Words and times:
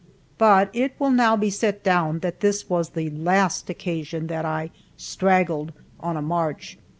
But 0.39 0.71
it 0.73 0.95
will 0.97 1.11
now 1.11 1.37
be 1.37 1.51
set 1.51 1.83
down 1.83 2.21
that 2.21 2.39
this 2.39 2.67
was 2.67 2.89
the 2.89 3.11
last 3.11 3.69
occasion 3.69 4.25
when 4.25 4.47
I 4.47 4.71
"straggled" 4.97 5.73
on 5.99 6.17
a 6.17 6.23
march. 6.23 6.79